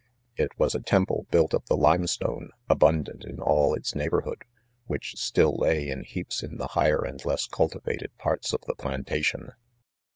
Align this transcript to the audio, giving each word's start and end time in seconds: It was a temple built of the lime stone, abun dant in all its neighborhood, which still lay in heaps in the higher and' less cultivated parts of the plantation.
It 0.35 0.49
was 0.57 0.73
a 0.73 0.79
temple 0.81 1.27
built 1.29 1.53
of 1.53 1.63
the 1.67 1.77
lime 1.77 2.07
stone, 2.07 2.49
abun 2.67 3.03
dant 3.03 3.23
in 3.23 3.39
all 3.39 3.75
its 3.75 3.93
neighborhood, 3.93 4.45
which 4.87 5.13
still 5.15 5.55
lay 5.55 5.89
in 5.89 6.03
heaps 6.05 6.41
in 6.41 6.57
the 6.57 6.69
higher 6.69 7.05
and' 7.05 7.23
less 7.23 7.45
cultivated 7.45 8.09
parts 8.17 8.51
of 8.51 8.61
the 8.65 8.73
plantation. 8.73 9.51